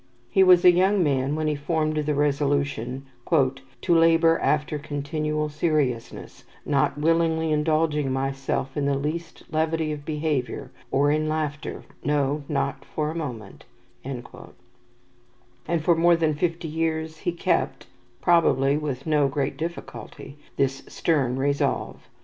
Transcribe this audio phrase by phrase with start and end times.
[0.31, 6.43] He was a young man when he formed the resolution, "to labour after continual seriousness,
[6.65, 12.83] not willingly indulging myself in the least levity of behaviour, or in laughter, no, not
[12.83, 13.65] for a moment";
[14.03, 14.25] and
[15.83, 17.85] for more than fifty years he kept
[18.21, 22.09] probably with no great difficulty this stern resolve.